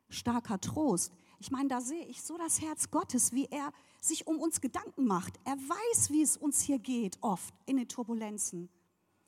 starker 0.09 0.61
Trost. 0.61 1.13
Ich 1.41 1.51
meine, 1.51 1.69
da 1.69 1.81
sehe 1.81 2.05
ich 2.07 2.23
so 2.23 2.37
das 2.39 2.61
Herz 2.61 2.91
Gottes, 2.91 3.33
wie 3.33 3.47
er 3.47 3.73
sich 4.01 4.27
um 4.27 4.39
uns 4.39 4.61
Gedanken 4.61 5.05
macht. 5.05 5.39
Er 5.45 5.57
weiß, 5.57 6.11
wie 6.11 6.23
es 6.23 6.37
uns 6.37 6.61
hier 6.61 6.79
geht, 6.79 7.19
oft 7.21 7.55
in 7.67 7.77
den 7.77 7.89
Turbulenzen. 7.89 8.69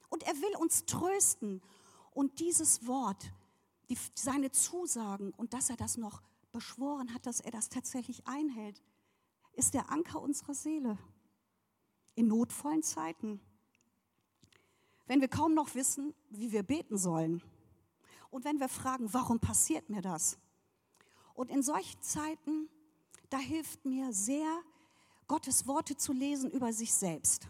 Und 0.08 0.22
er 0.22 0.34
will 0.34 0.56
uns 0.58 0.86
trösten. 0.86 1.60
Und 2.12 2.38
dieses 2.38 2.86
Wort, 2.86 3.32
die, 3.88 3.98
seine 4.14 4.50
Zusagen 4.50 5.32
und 5.32 5.52
dass 5.52 5.70
er 5.70 5.76
das 5.76 5.96
noch 5.96 6.22
beschworen 6.52 7.12
hat, 7.12 7.26
dass 7.26 7.40
er 7.40 7.50
das 7.50 7.68
tatsächlich 7.68 8.26
einhält, 8.26 8.82
ist 9.52 9.74
der 9.74 9.90
Anker 9.90 10.20
unserer 10.20 10.54
Seele 10.54 10.98
in 12.16 12.26
notvollen 12.26 12.82
Zeiten. 12.82 13.40
Wenn 15.06 15.20
wir 15.20 15.28
kaum 15.28 15.54
noch 15.54 15.74
wissen, 15.76 16.14
wie 16.30 16.50
wir 16.50 16.64
beten 16.64 16.98
sollen. 16.98 17.42
Und 18.30 18.44
wenn 18.44 18.58
wir 18.58 18.68
fragen, 18.68 19.12
warum 19.14 19.38
passiert 19.38 19.88
mir 19.88 20.02
das? 20.02 20.38
Und 21.34 21.50
in 21.50 21.62
solchen 21.62 22.02
Zeiten, 22.02 22.68
da 23.30 23.38
hilft 23.38 23.84
mir 23.84 24.12
sehr, 24.12 24.62
Gottes 25.28 25.66
Worte 25.66 25.96
zu 25.96 26.12
lesen 26.12 26.50
über 26.50 26.72
sich 26.72 26.92
selbst. 26.92 27.48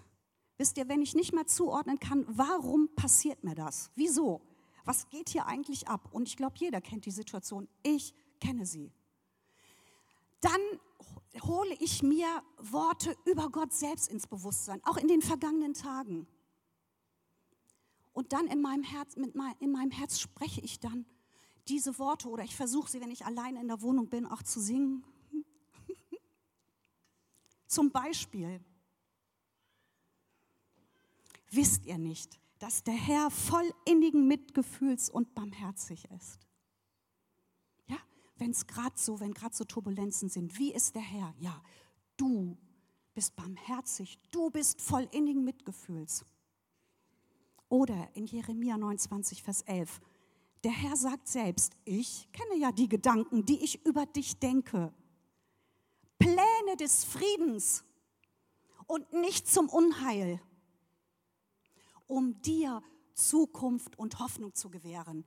Wisst 0.58 0.78
ihr, 0.78 0.88
wenn 0.88 1.02
ich 1.02 1.14
nicht 1.14 1.32
mehr 1.32 1.46
zuordnen 1.46 2.00
kann, 2.00 2.24
warum 2.28 2.94
passiert 2.94 3.44
mir 3.44 3.54
das? 3.54 3.90
Wieso? 3.94 4.40
Was 4.84 5.08
geht 5.10 5.28
hier 5.28 5.46
eigentlich 5.46 5.88
ab? 5.88 6.08
Und 6.12 6.28
ich 6.28 6.36
glaube, 6.36 6.56
jeder 6.58 6.80
kennt 6.80 7.04
die 7.04 7.10
Situation. 7.10 7.68
Ich 7.82 8.14
kenne 8.40 8.64
sie. 8.64 8.92
Dann 10.40 10.60
hole 11.46 11.74
ich 11.80 12.02
mir 12.02 12.42
Worte 12.58 13.16
über 13.24 13.50
Gott 13.50 13.72
selbst 13.72 14.08
ins 14.08 14.26
Bewusstsein, 14.26 14.82
auch 14.84 14.96
in 14.96 15.08
den 15.08 15.22
vergangenen 15.22 15.74
Tagen. 15.74 16.26
Und 18.12 18.32
dann 18.32 18.46
in 18.46 18.60
meinem 18.60 18.82
Herz, 18.82 19.16
mit 19.16 19.34
mein, 19.34 19.54
in 19.60 19.72
meinem 19.72 19.90
Herz 19.90 20.18
spreche 20.18 20.60
ich 20.60 20.80
dann 20.80 21.06
diese 21.68 21.98
Worte 21.98 22.28
oder 22.28 22.44
ich 22.44 22.56
versuche 22.56 22.90
sie, 22.90 23.00
wenn 23.00 23.10
ich 23.10 23.26
alleine 23.26 23.60
in 23.60 23.68
der 23.68 23.82
Wohnung 23.82 24.08
bin, 24.08 24.26
auch 24.26 24.42
zu 24.42 24.60
singen. 24.60 25.04
Zum 27.66 27.90
Beispiel, 27.90 28.60
wisst 31.50 31.84
ihr 31.84 31.98
nicht, 31.98 32.40
dass 32.58 32.82
der 32.82 32.94
Herr 32.94 33.30
voll 33.30 33.70
innigen 33.84 34.26
Mitgefühls 34.26 35.10
und 35.10 35.34
barmherzig 35.34 36.08
ist? 36.16 36.45
Wenn 38.36 38.50
es 38.50 38.66
gerade 38.66 38.96
so, 38.96 39.20
wenn 39.20 39.32
gerade 39.32 39.54
so 39.54 39.64
Turbulenzen 39.64 40.28
sind, 40.28 40.58
wie 40.58 40.72
ist 40.72 40.94
der 40.94 41.02
Herr? 41.02 41.34
Ja, 41.38 41.62
du 42.16 42.56
bist 43.14 43.34
barmherzig, 43.34 44.18
du 44.30 44.50
bist 44.50 44.80
voll 44.80 45.08
innigen 45.10 45.44
Mitgefühls. 45.44 46.24
Oder 47.68 48.08
in 48.14 48.26
Jeremia 48.26 48.76
29, 48.76 49.42
Vers 49.42 49.62
11, 49.62 50.00
der 50.62 50.72
Herr 50.72 50.96
sagt 50.96 51.28
selbst, 51.28 51.76
ich 51.84 52.28
kenne 52.32 52.56
ja 52.56 52.72
die 52.72 52.88
Gedanken, 52.88 53.44
die 53.44 53.62
ich 53.64 53.84
über 53.84 54.06
dich 54.06 54.38
denke. 54.38 54.92
Pläne 56.18 56.76
des 56.78 57.04
Friedens 57.04 57.84
und 58.86 59.12
nicht 59.12 59.48
zum 59.48 59.68
Unheil, 59.68 60.40
um 62.06 62.40
dir 62.42 62.82
Zukunft 63.14 63.98
und 63.98 64.18
Hoffnung 64.18 64.54
zu 64.54 64.70
gewähren. 64.70 65.24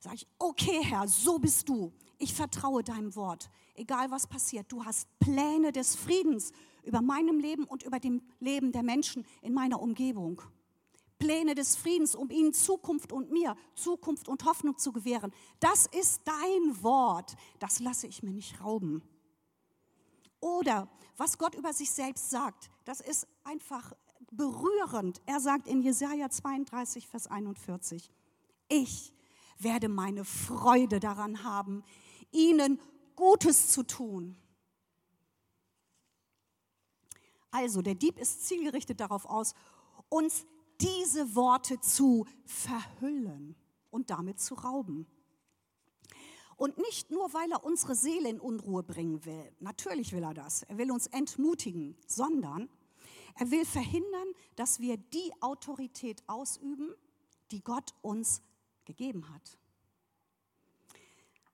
Sag 0.00 0.14
ich, 0.14 0.26
okay 0.38 0.80
Herr, 0.82 1.08
so 1.08 1.38
bist 1.38 1.68
du. 1.68 1.92
Ich 2.18 2.34
vertraue 2.34 2.82
deinem 2.82 3.14
Wort. 3.16 3.50
Egal 3.74 4.10
was 4.10 4.26
passiert, 4.26 4.70
du 4.70 4.84
hast 4.84 5.08
Pläne 5.18 5.72
des 5.72 5.96
Friedens 5.96 6.52
über 6.84 7.00
meinem 7.00 7.38
Leben 7.38 7.64
und 7.64 7.82
über 7.82 8.00
dem 8.00 8.22
Leben 8.40 8.72
der 8.72 8.82
Menschen 8.82 9.24
in 9.42 9.54
meiner 9.54 9.80
Umgebung. 9.80 10.42
Pläne 11.18 11.54
des 11.54 11.76
Friedens, 11.76 12.14
um 12.14 12.30
ihnen 12.30 12.52
Zukunft 12.52 13.12
und 13.12 13.30
mir 13.30 13.56
Zukunft 13.74 14.28
und 14.28 14.44
Hoffnung 14.44 14.78
zu 14.78 14.92
gewähren. 14.92 15.32
Das 15.58 15.86
ist 15.86 16.22
dein 16.24 16.82
Wort. 16.82 17.36
Das 17.58 17.80
lasse 17.80 18.06
ich 18.06 18.22
mir 18.22 18.32
nicht 18.32 18.60
rauben. 18.60 19.02
Oder 20.40 20.88
was 21.16 21.38
Gott 21.38 21.56
über 21.56 21.72
sich 21.72 21.90
selbst 21.90 22.30
sagt, 22.30 22.70
das 22.84 23.00
ist 23.00 23.26
einfach 23.42 23.92
berührend. 24.30 25.20
Er 25.26 25.40
sagt 25.40 25.66
in 25.66 25.82
Jesaja 25.82 26.30
32, 26.30 27.08
Vers 27.08 27.26
41, 27.26 28.12
ich 28.68 29.12
werde 29.58 29.88
meine 29.88 30.24
Freude 30.24 31.00
daran 31.00 31.44
haben, 31.44 31.82
ihnen 32.30 32.80
Gutes 33.16 33.68
zu 33.68 33.82
tun. 33.82 34.36
Also, 37.50 37.82
der 37.82 37.94
Dieb 37.94 38.18
ist 38.18 38.46
zielgerichtet 38.46 39.00
darauf 39.00 39.24
aus, 39.24 39.54
uns 40.08 40.46
diese 40.80 41.34
Worte 41.34 41.80
zu 41.80 42.26
verhüllen 42.44 43.56
und 43.90 44.10
damit 44.10 44.40
zu 44.40 44.54
rauben. 44.54 45.06
Und 46.56 46.76
nicht 46.78 47.10
nur, 47.10 47.32
weil 47.32 47.50
er 47.52 47.64
unsere 47.64 47.94
Seele 47.94 48.28
in 48.28 48.40
Unruhe 48.40 48.82
bringen 48.82 49.24
will. 49.24 49.52
Natürlich 49.60 50.12
will 50.12 50.24
er 50.24 50.34
das. 50.34 50.64
Er 50.64 50.76
will 50.76 50.90
uns 50.90 51.06
entmutigen, 51.06 51.96
sondern 52.06 52.68
er 53.36 53.50
will 53.50 53.64
verhindern, 53.64 54.28
dass 54.56 54.80
wir 54.80 54.96
die 54.96 55.32
Autorität 55.40 56.22
ausüben, 56.26 56.92
die 57.52 57.62
Gott 57.62 57.94
uns 58.02 58.42
gegeben 58.88 59.28
hat. 59.32 59.58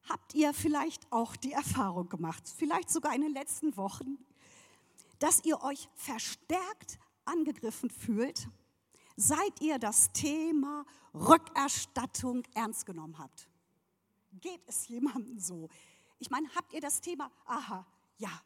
Habt 0.08 0.34
ihr 0.34 0.54
vielleicht 0.54 1.10
auch 1.12 1.36
die 1.36 1.52
Erfahrung 1.52 2.08
gemacht, 2.08 2.42
vielleicht 2.56 2.90
sogar 2.90 3.14
in 3.14 3.22
den 3.22 3.32
letzten 3.32 3.76
Wochen, 3.76 4.18
dass 5.18 5.44
ihr 5.44 5.62
euch 5.62 5.88
verstärkt 5.94 6.98
angegriffen 7.24 7.90
fühlt, 7.90 8.48
seit 9.16 9.60
ihr 9.60 9.78
das 9.78 10.12
Thema 10.12 10.84
Rückerstattung 11.12 12.44
ernst 12.54 12.86
genommen 12.86 13.18
habt? 13.18 13.48
Geht 14.40 14.62
es 14.66 14.88
jemandem 14.88 15.38
so? 15.38 15.68
Ich 16.18 16.30
meine, 16.30 16.48
habt 16.54 16.72
ihr 16.72 16.80
das 16.80 17.00
Thema, 17.00 17.30
aha, 17.46 17.86
ja, 18.18 18.42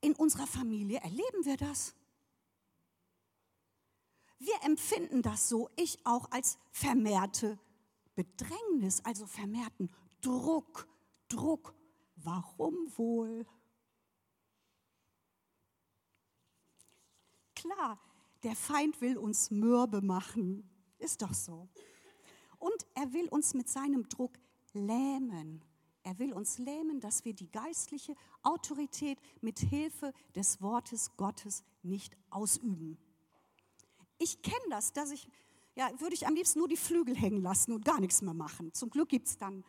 in 0.00 0.14
unserer 0.14 0.46
Familie 0.46 1.00
erleben 1.00 1.44
wir 1.44 1.56
das. 1.56 1.94
Wir 4.38 4.62
empfinden 4.62 5.22
das 5.22 5.48
so, 5.48 5.70
ich 5.76 6.04
auch 6.04 6.30
als 6.30 6.58
vermehrte 6.70 7.58
Bedrängnis, 8.14 9.04
also 9.04 9.26
vermehrten 9.26 9.90
Druck, 10.20 10.88
Druck. 11.28 11.74
Warum 12.16 12.74
wohl? 12.96 13.46
Klar, 17.54 17.98
der 18.42 18.56
Feind 18.56 19.00
will 19.00 19.16
uns 19.16 19.50
mürbe 19.50 20.02
machen, 20.02 20.68
ist 20.98 21.22
doch 21.22 21.34
so. 21.34 21.68
Und 22.58 22.86
er 22.94 23.12
will 23.12 23.28
uns 23.28 23.54
mit 23.54 23.68
seinem 23.68 24.08
Druck 24.08 24.38
lähmen. 24.72 25.64
Er 26.04 26.18
will 26.18 26.32
uns 26.32 26.58
lähmen, 26.58 27.00
dass 27.00 27.24
wir 27.24 27.34
die 27.34 27.50
geistliche 27.50 28.14
Autorität 28.42 29.18
mit 29.40 29.60
Hilfe 29.60 30.12
des 30.34 30.60
Wortes 30.60 31.16
Gottes 31.16 31.62
nicht 31.82 32.16
ausüben. 32.30 32.98
Ich 34.18 34.42
kenne 34.42 34.66
das, 34.70 34.92
dass 34.92 35.10
ich, 35.10 35.28
ja, 35.74 35.90
würde 36.00 36.14
ich 36.14 36.26
am 36.26 36.34
liebsten 36.34 36.58
nur 36.58 36.68
die 36.68 36.76
Flügel 36.76 37.16
hängen 37.16 37.42
lassen 37.42 37.72
und 37.72 37.84
gar 37.84 38.00
nichts 38.00 38.22
mehr 38.22 38.34
machen. 38.34 38.72
Zum 38.74 38.90
Glück 38.90 39.08
gibt 39.08 39.28
es 39.28 39.38
dann 39.38 39.64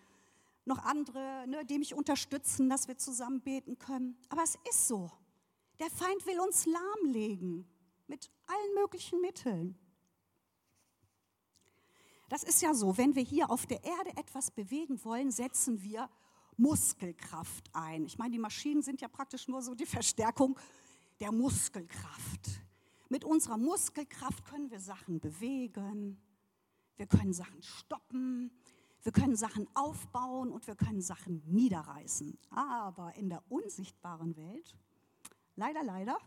noch 0.66 0.80
andere, 0.80 1.46
ne, 1.48 1.66
die 1.66 1.80
mich 1.80 1.94
unterstützen, 1.94 2.70
dass 2.70 2.88
wir 2.88 2.98
zusammen 2.98 3.42
beten 3.42 3.78
können. 3.80 4.18
Aber 4.30 4.44
es 4.44 4.58
ist 4.70 4.88
so. 4.88 5.12
Der 5.80 5.90
Feind 5.90 6.26
will 6.26 6.40
uns 6.40 6.66
lahmlegen 6.66 7.68
mit 8.08 8.30
allen 8.48 8.74
möglichen 8.76 9.22
Mitteln. 9.22 9.78
Das 12.30 12.44
ist 12.44 12.62
ja 12.62 12.74
so, 12.74 12.98
wenn 12.98 13.16
wir 13.16 13.24
hier 13.24 13.50
auf 13.50 13.66
der 13.66 13.84
Erde 13.84 14.12
etwas 14.18 14.52
bewegen 14.52 15.04
wollen, 15.04 15.32
setzen 15.32 15.84
wir 15.84 16.10
Muskelkraft 16.58 17.70
ein. 17.74 18.06
Ich 18.06 18.18
meine, 18.18 18.32
die 18.32 18.40
Maschinen 18.40 18.82
sind 18.82 19.02
ja 19.02 19.08
praktisch 19.08 19.48
nur 19.48 19.62
so 19.62 19.76
die 19.76 19.86
Verstärkung 19.86 20.58
der 21.20 21.32
Muskelkraft. 21.32 22.50
Mit 23.14 23.26
unserer 23.26 23.60
Muskelkraft 23.60 24.44
können 24.44 24.72
wir 24.72 24.80
Sachen 24.80 25.20
bewegen, 25.20 26.20
wir 26.96 27.06
können 27.06 27.32
Sachen 27.32 27.62
stoppen, 27.62 28.50
wir 29.04 29.12
können 29.12 29.36
Sachen 29.36 29.68
aufbauen 29.76 30.52
und 30.52 30.66
wir 30.66 30.74
können 30.74 31.00
Sachen 31.00 31.44
niederreißen. 31.46 32.36
Aber 32.50 33.16
in 33.16 33.30
der 33.30 33.44
unsichtbaren 33.50 34.36
Welt, 34.36 34.76
leider, 35.56 35.84
leider, 35.84 36.18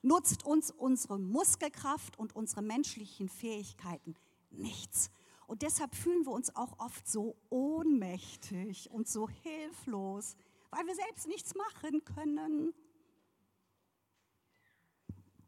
nutzt 0.00 0.46
uns 0.46 0.70
unsere 0.70 1.18
Muskelkraft 1.18 2.18
und 2.18 2.34
unsere 2.34 2.62
menschlichen 2.62 3.28
Fähigkeiten 3.28 4.14
nichts. 4.48 5.10
Und 5.46 5.60
deshalb 5.60 5.94
fühlen 5.94 6.24
wir 6.24 6.32
uns 6.32 6.56
auch 6.56 6.78
oft 6.78 7.06
so 7.06 7.36
ohnmächtig 7.50 8.90
und 8.90 9.06
so 9.06 9.28
hilflos, 9.28 10.34
weil 10.70 10.86
wir 10.86 10.94
selbst 10.94 11.26
nichts 11.26 11.54
machen 11.54 12.02
können. 12.06 12.72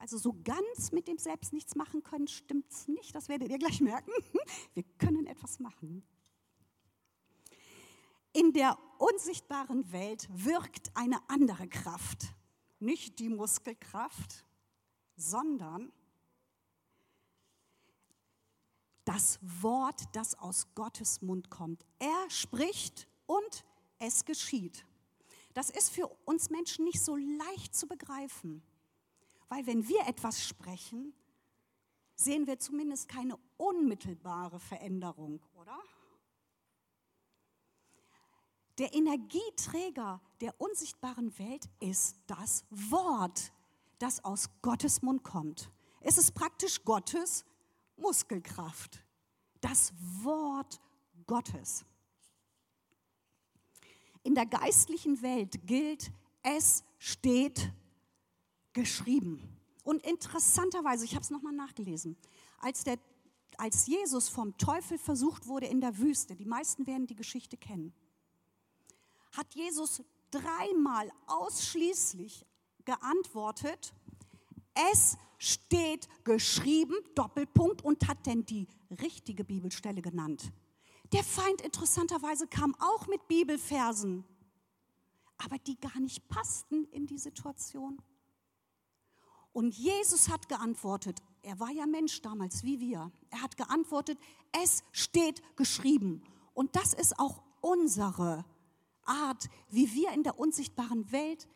Also 0.02 0.18
so 0.18 0.34
ganz 0.42 0.90
mit 0.90 1.06
dem 1.06 1.16
Selbst 1.16 1.52
nichts 1.52 1.76
machen 1.76 2.02
können, 2.02 2.26
stimmt 2.26 2.68
es 2.72 2.88
nicht. 2.88 3.14
Das 3.14 3.28
werdet 3.28 3.50
ihr 3.50 3.58
gleich 3.58 3.80
merken. 3.80 4.10
Wir 4.74 4.82
können 4.98 5.28
etwas 5.28 5.60
machen. 5.60 6.02
In 8.32 8.52
der 8.52 8.76
unsichtbaren 8.98 9.92
Welt 9.92 10.28
wirkt 10.32 10.90
eine 10.96 11.20
andere 11.30 11.68
Kraft. 11.68 12.34
Nicht 12.80 13.20
die 13.20 13.28
Muskelkraft, 13.28 14.44
sondern 15.14 15.92
das 19.04 19.38
Wort, 19.40 20.02
das 20.14 20.36
aus 20.36 20.74
Gottes 20.74 21.22
Mund 21.22 21.48
kommt. 21.48 21.86
Er 22.00 22.28
spricht 22.28 23.06
und 23.26 23.64
es 24.00 24.24
geschieht. 24.24 24.84
Das 25.54 25.70
ist 25.70 25.90
für 25.90 26.08
uns 26.24 26.50
Menschen 26.50 26.86
nicht 26.86 27.00
so 27.00 27.14
leicht 27.14 27.76
zu 27.76 27.86
begreifen, 27.86 28.64
weil 29.52 29.66
wenn 29.66 29.86
wir 29.86 30.06
etwas 30.06 30.42
sprechen, 30.42 31.12
sehen 32.14 32.46
wir 32.46 32.58
zumindest 32.58 33.06
keine 33.06 33.38
unmittelbare 33.58 34.58
Veränderung, 34.58 35.42
oder? 35.52 35.78
Der 38.78 38.94
Energieträger 38.94 40.22
der 40.40 40.58
unsichtbaren 40.58 41.38
Welt 41.38 41.68
ist 41.80 42.16
das 42.26 42.64
Wort, 42.70 43.52
das 43.98 44.24
aus 44.24 44.48
Gottes 44.62 45.02
Mund 45.02 45.22
kommt. 45.22 45.70
Es 46.00 46.16
ist 46.16 46.32
praktisch 46.32 46.82
Gottes 46.82 47.44
Muskelkraft. 47.98 49.04
Das 49.60 49.92
Wort 50.22 50.80
Gottes. 51.26 51.84
In 54.22 54.34
der 54.34 54.46
geistlichen 54.46 55.20
Welt 55.20 55.66
gilt, 55.66 56.10
es 56.42 56.84
steht 56.98 57.70
geschrieben. 58.72 59.40
Und 59.84 60.04
interessanterweise, 60.04 61.04
ich 61.04 61.14
habe 61.14 61.22
es 61.22 61.30
nochmal 61.30 61.52
nachgelesen, 61.52 62.16
als, 62.58 62.84
der, 62.84 62.98
als 63.58 63.86
Jesus 63.86 64.28
vom 64.28 64.56
Teufel 64.58 64.98
versucht 64.98 65.46
wurde 65.46 65.66
in 65.66 65.80
der 65.80 65.98
Wüste, 65.98 66.36
die 66.36 66.44
meisten 66.44 66.86
werden 66.86 67.06
die 67.06 67.16
Geschichte 67.16 67.56
kennen, 67.56 67.92
hat 69.32 69.54
Jesus 69.54 70.02
dreimal 70.30 71.10
ausschließlich 71.26 72.46
geantwortet, 72.84 73.92
es 74.74 75.16
steht 75.38 76.08
geschrieben, 76.24 76.94
Doppelpunkt, 77.14 77.82
und 77.82 78.06
hat 78.08 78.26
denn 78.26 78.44
die 78.46 78.68
richtige 78.90 79.44
Bibelstelle 79.44 80.00
genannt. 80.00 80.52
Der 81.12 81.24
Feind 81.24 81.60
interessanterweise 81.60 82.46
kam 82.46 82.74
auch 82.78 83.06
mit 83.06 83.26
Bibelversen, 83.28 84.24
aber 85.36 85.58
die 85.58 85.78
gar 85.78 85.98
nicht 86.00 86.26
passten 86.28 86.84
in 86.92 87.06
die 87.06 87.18
Situation. 87.18 88.00
Und 89.52 89.74
Jesus 89.76 90.28
hat 90.28 90.48
geantwortet, 90.48 91.20
er 91.42 91.58
war 91.60 91.70
ja 91.70 91.86
Mensch 91.86 92.22
damals 92.22 92.64
wie 92.64 92.80
wir, 92.80 93.12
er 93.30 93.42
hat 93.42 93.56
geantwortet, 93.56 94.18
es 94.52 94.82
steht 94.92 95.42
geschrieben. 95.56 96.22
Und 96.54 96.76
das 96.76 96.94
ist 96.94 97.18
auch 97.18 97.42
unsere 97.60 98.44
Art, 99.04 99.48
wie 99.68 99.92
wir 99.92 100.12
in 100.12 100.22
der 100.22 100.38
unsichtbaren 100.38 101.10
Welt 101.12 101.48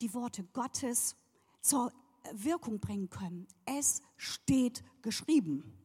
die 0.00 0.12
Worte 0.14 0.44
Gottes 0.52 1.16
zur 1.60 1.92
Wirkung 2.32 2.80
bringen 2.80 3.10
können. 3.10 3.46
Es 3.64 4.02
steht 4.16 4.82
geschrieben. 5.02 5.76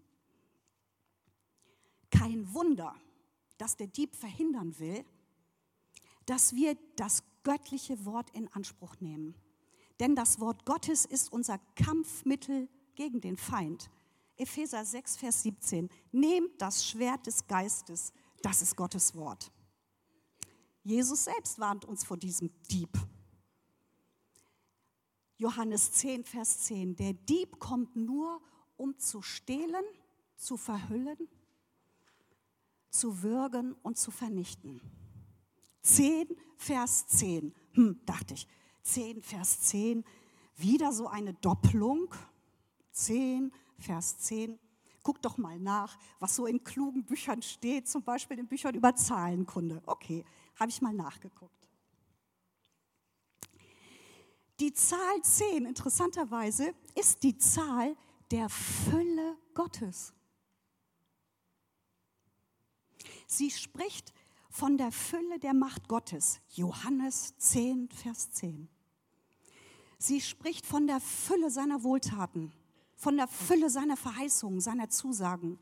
Kein 2.10 2.54
Wunder, 2.54 2.96
dass 3.58 3.76
der 3.76 3.88
Dieb 3.88 4.16
verhindern 4.16 4.78
will, 4.80 5.06
dass 6.26 6.56
wir 6.56 6.78
das 6.96 7.24
göttliche 7.44 8.06
Wort 8.06 8.30
in 8.32 8.52
Anspruch 8.54 8.96
nehmen. 9.00 9.36
Denn 10.00 10.16
das 10.16 10.40
Wort 10.40 10.66
Gottes 10.66 11.06
ist 11.06 11.32
unser 11.32 11.58
Kampfmittel 11.76 12.70
gegen 12.96 13.22
den 13.22 13.38
Feind. 13.38 13.90
Epheser 14.38 14.84
6, 14.84 15.18
Vers 15.18 15.44
17. 15.44 15.90
Nehmt 16.12 16.62
das 16.62 16.86
Schwert 16.86 17.26
des 17.26 17.48
Geistes, 17.48 18.12
das 18.42 18.62
ist 18.62 18.76
Gottes 18.76 19.16
Wort. 19.16 19.52
Jesus 20.84 21.24
selbst 21.24 21.60
warnt 21.60 21.86
uns 21.86 22.04
vor 22.04 22.18
diesem 22.18 22.52
Dieb. 22.70 22.90
Johannes 25.38 25.94
10, 25.94 26.24
Vers 26.24 26.60
10. 26.60 26.96
Der 26.96 27.14
Dieb 27.14 27.60
kommt 27.60 27.96
nur, 27.96 28.42
um 28.78 28.98
zu 29.00 29.22
stehlen, 29.22 29.84
zu 30.36 30.58
verhüllen, 30.58 31.18
zu 32.90 33.24
würgen 33.24 33.74
und 33.82 33.98
zu 33.98 34.12
vernichten. 34.12 34.82
10, 35.82 36.28
Vers 36.58 37.08
10. 37.08 37.54
Hm, 37.74 38.00
dachte 38.06 38.34
ich, 38.34 38.48
10, 38.86 39.21
Vers 39.21 39.62
10. 39.62 40.06
Wieder 40.56 40.93
so 40.93 41.08
eine 41.08 41.34
Doppelung. 41.34 42.13
10, 42.91 43.52
Vers 43.78 44.19
10. 44.19 44.58
Guck 45.04 45.21
doch 45.21 45.38
mal 45.38 45.60
nach, 45.60 45.98
was 46.19 46.36
so 46.36 46.45
in 46.45 46.63
klugen 46.63 47.04
Büchern 47.04 47.41
steht, 47.41 47.88
zum 47.88 48.02
Beispiel 48.04 48.39
in 48.39 48.48
Büchern 48.48 48.74
über 48.74 48.95
Zahlenkunde. 48.95 49.82
Okay, 49.86 50.24
habe 50.60 50.71
ich 50.71 50.82
mal 50.82 50.93
nachgeguckt. 50.93 51.69
Die 54.60 54.74
Zahl 54.74 55.21
10, 55.21 55.65
interessanterweise, 55.65 56.74
ist 56.95 57.21
die 57.24 57.38
Zahl 57.38 57.95
der 58.32 58.50
Fülle 58.50 59.38
Gottes. 59.54 60.13
Sie 63.28 63.52
spricht 63.52 64.13
von 64.50 64.78
der 64.78 64.91
Fülle 64.91 65.39
der 65.39 65.54
Macht 65.54 65.88
Gottes. 65.88 66.39
Johannes 66.54 67.38
10, 67.38 67.89
Vers 67.89 68.32
10. 68.32 68.69
Sie 69.98 70.22
spricht 70.22 70.66
von 70.66 70.88
der 70.88 71.00
Fülle 71.00 71.50
seiner 71.50 71.84
Wohltaten, 71.84 72.52
von 72.96 73.18
der 73.18 73.28
Fülle 73.28 73.70
seiner 73.70 73.98
Verheißungen, 73.98 74.60
seiner 74.60 74.90
Zusagen. 74.90 75.60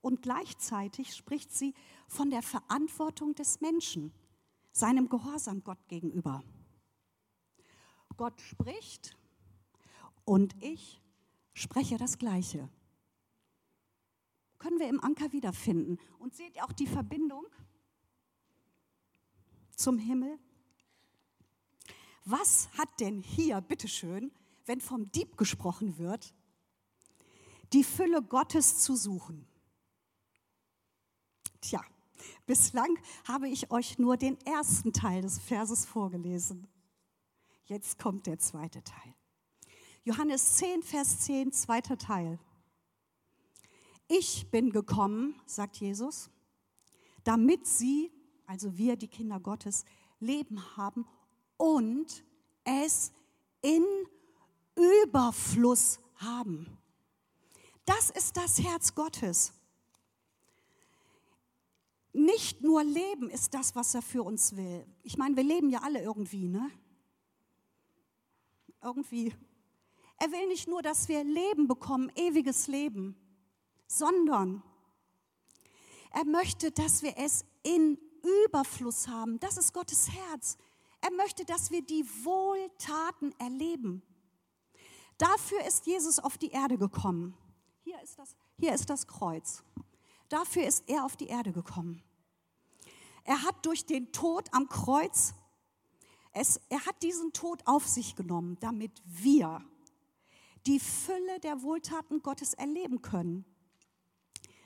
Und 0.00 0.22
gleichzeitig 0.22 1.14
spricht 1.14 1.52
sie 1.52 1.74
von 2.08 2.30
der 2.30 2.42
Verantwortung 2.42 3.34
des 3.34 3.60
Menschen, 3.60 4.12
seinem 4.72 5.08
Gehorsam 5.08 5.62
Gott 5.62 5.86
gegenüber. 5.88 6.42
Gott 8.16 8.40
spricht 8.40 9.16
und 10.24 10.54
ich 10.62 11.00
spreche 11.54 11.96
das 11.96 12.18
Gleiche. 12.18 12.68
Können 14.58 14.78
wir 14.78 14.88
im 14.88 15.02
Anker 15.02 15.32
wiederfinden. 15.32 15.98
Und 16.20 16.34
seht 16.34 16.62
auch 16.62 16.72
die 16.72 16.86
Verbindung 16.86 17.44
zum 19.74 19.98
Himmel? 19.98 20.38
Was 22.24 22.68
hat 22.78 22.88
denn 23.00 23.22
hier, 23.22 23.60
bitteschön, 23.60 24.30
wenn 24.66 24.80
vom 24.80 25.10
Dieb 25.10 25.36
gesprochen 25.36 25.98
wird, 25.98 26.34
die 27.72 27.84
Fülle 27.84 28.22
Gottes 28.22 28.78
zu 28.78 28.94
suchen? 28.94 29.46
Tja, 31.60 31.80
bislang 32.46 32.96
habe 33.26 33.48
ich 33.48 33.70
euch 33.70 33.98
nur 33.98 34.16
den 34.16 34.40
ersten 34.42 34.92
Teil 34.92 35.22
des 35.22 35.38
Verses 35.38 35.84
vorgelesen. 35.84 36.68
Jetzt 37.64 37.98
kommt 37.98 38.26
der 38.26 38.38
zweite 38.38 38.82
Teil. 38.84 39.14
Johannes 40.04 40.56
10, 40.56 40.82
Vers 40.82 41.20
10, 41.20 41.52
zweiter 41.52 41.96
Teil. 41.96 42.38
Ich 44.08 44.50
bin 44.50 44.70
gekommen, 44.70 45.40
sagt 45.46 45.76
Jesus, 45.76 46.28
damit 47.24 47.66
sie, 47.66 48.12
also 48.46 48.76
wir, 48.76 48.96
die 48.96 49.08
Kinder 49.08 49.40
Gottes, 49.40 49.84
Leben 50.18 50.76
haben 50.76 51.06
und 51.62 52.24
es 52.64 53.12
in 53.60 53.84
Überfluss 54.74 56.00
haben. 56.16 56.76
Das 57.84 58.10
ist 58.10 58.36
das 58.36 58.58
Herz 58.58 58.96
Gottes. 58.96 59.52
Nicht 62.12 62.62
nur 62.62 62.82
Leben 62.82 63.30
ist 63.30 63.54
das, 63.54 63.76
was 63.76 63.94
er 63.94 64.02
für 64.02 64.24
uns 64.24 64.56
will. 64.56 64.84
Ich 65.04 65.16
meine, 65.16 65.36
wir 65.36 65.44
leben 65.44 65.70
ja 65.70 65.82
alle 65.82 66.02
irgendwie, 66.02 66.48
ne? 66.48 66.68
Irgendwie. 68.82 69.32
Er 70.18 70.32
will 70.32 70.48
nicht 70.48 70.66
nur, 70.66 70.82
dass 70.82 71.08
wir 71.08 71.22
Leben 71.22 71.68
bekommen, 71.68 72.10
ewiges 72.16 72.66
Leben, 72.66 73.16
sondern 73.86 74.64
er 76.10 76.24
möchte, 76.24 76.72
dass 76.72 77.04
wir 77.04 77.16
es 77.18 77.44
in 77.62 77.98
Überfluss 78.46 79.06
haben. 79.06 79.38
Das 79.38 79.56
ist 79.56 79.72
Gottes 79.72 80.10
Herz. 80.10 80.58
Er 81.02 81.10
möchte, 81.10 81.44
dass 81.44 81.70
wir 81.70 81.82
die 81.82 82.04
Wohltaten 82.24 83.34
erleben. 83.38 84.02
Dafür 85.18 85.64
ist 85.66 85.84
Jesus 85.86 86.18
auf 86.18 86.38
die 86.38 86.50
Erde 86.50 86.78
gekommen. 86.78 87.36
Hier 87.82 88.00
ist 88.02 88.18
das, 88.18 88.36
hier 88.58 88.72
ist 88.72 88.88
das 88.88 89.06
Kreuz. 89.06 89.62
Dafür 90.28 90.64
ist 90.66 90.88
er 90.88 91.04
auf 91.04 91.16
die 91.16 91.26
Erde 91.26 91.52
gekommen. 91.52 92.02
Er 93.24 93.42
hat 93.42 93.66
durch 93.66 93.84
den 93.84 94.12
Tod 94.12 94.48
am 94.52 94.68
Kreuz, 94.68 95.34
es, 96.32 96.60
er 96.68 96.86
hat 96.86 97.02
diesen 97.02 97.32
Tod 97.32 97.62
auf 97.66 97.86
sich 97.86 98.16
genommen, 98.16 98.56
damit 98.60 99.02
wir 99.04 99.60
die 100.66 100.80
Fülle 100.80 101.40
der 101.40 101.62
Wohltaten 101.62 102.22
Gottes 102.22 102.54
erleben 102.54 103.02
können. 103.02 103.44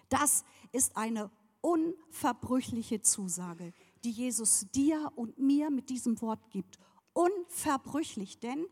Das 0.09 0.45
ist 0.73 0.97
eine 0.97 1.31
unverbrüchliche 1.63 3.01
Zusage, 3.01 3.73
die 4.07 4.13
Jesus 4.13 4.69
dir 4.71 5.13
und 5.17 5.37
mir 5.37 5.69
mit 5.69 5.91
diesem 5.91 6.21
Wort 6.21 6.49
gibt. 6.51 6.79
Unverbrüchlich, 7.13 8.39
denn 8.39 8.65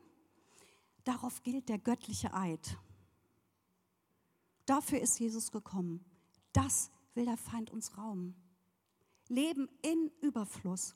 darauf 1.03 1.43
gilt 1.43 1.69
der 1.69 1.79
göttliche 1.79 2.33
Eid. 2.33 2.79
Dafür 4.65 5.01
ist 5.01 5.19
Jesus 5.19 5.51
gekommen. 5.51 6.05
Das 6.53 6.93
will 7.15 7.25
der 7.25 7.37
Feind 7.37 7.73
uns 7.73 7.99
rauben. 7.99 8.37
Leben 9.27 9.69
in 9.83 10.13
Überfluss. 10.21 10.95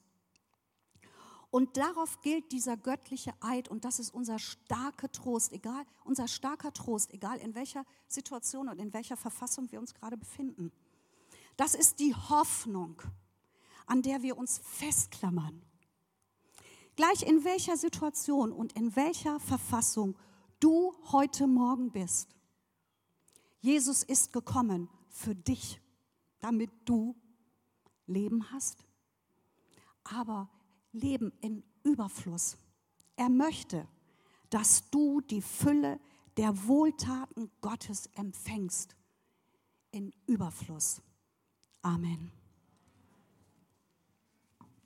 Und 1.51 1.77
darauf 1.77 2.21
gilt 2.21 2.53
dieser 2.53 2.77
göttliche 2.77 3.35
Eid 3.41 3.69
und 3.69 3.85
das 3.85 3.99
ist 3.99 4.15
unser 4.15 4.39
starker 4.39 5.11
Trost, 5.11 5.53
egal, 5.53 5.85
unser 6.05 6.29
starker 6.29 6.73
Trost, 6.73 7.13
egal 7.13 7.39
in 7.39 7.57
welcher 7.57 7.85
Situation 8.07 8.69
und 8.69 8.79
in 8.79 8.93
welcher 8.93 9.17
Verfassung 9.17 9.73
wir 9.73 9.81
uns 9.81 9.95
gerade 9.95 10.17
befinden. 10.17 10.71
Das 11.57 11.75
ist 11.75 11.99
die 11.99 12.15
Hoffnung, 12.15 13.03
an 13.89 14.03
der 14.03 14.23
wir 14.23 14.37
uns 14.37 14.59
festklammern. 14.59 15.63
Gleich 16.97 17.23
in 17.23 17.45
welcher 17.45 17.77
Situation 17.77 18.53
und 18.53 18.73
in 18.73 18.95
welcher 18.97 19.39
Verfassung 19.41 20.17
du 20.61 20.95
heute 21.13 21.47
Morgen 21.47 21.91
bist. 21.93 22.35
Jesus 23.61 24.03
ist 24.03 24.33
gekommen 24.33 24.89
für 25.09 25.35
dich, 25.35 25.81
damit 26.41 26.71
du 26.85 27.17
Leben 28.07 28.51
hast, 28.51 28.85
aber 30.05 30.49
Leben 30.93 31.33
in 31.41 31.63
Überfluss. 31.83 32.57
Er 33.17 33.29
möchte, 33.29 33.87
dass 34.51 34.89
du 34.91 35.21
die 35.21 35.43
Fülle 35.43 36.01
der 36.37 36.67
Wohltaten 36.67 37.51
Gottes 37.61 38.07
empfängst 38.15 38.97
in 39.91 40.13
Überfluss. 40.27 41.03
Amen. 41.83 42.38